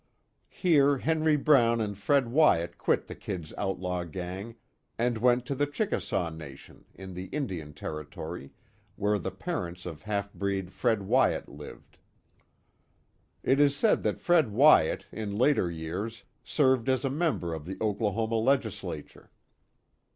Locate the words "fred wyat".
1.95-2.79, 10.73-11.47, 14.19-15.05